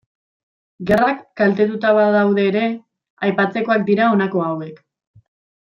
Gerrak 0.91 1.19
kaltetuta 1.41 1.91
badaude 1.99 2.47
ere, 2.53 2.65
aipatzekoak 3.29 3.87
dira 3.93 4.09
honako 4.17 4.43
hauek. 4.51 4.85